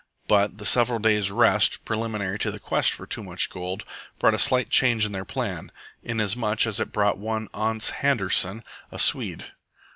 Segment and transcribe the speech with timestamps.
[0.27, 3.85] But the several days' rest, preliminary to the quest for Too Much Gold,
[4.17, 8.97] brought a slight change in their plan, inasmuch as it brought one Ans Handerson, a
[8.97, 9.51] Swede.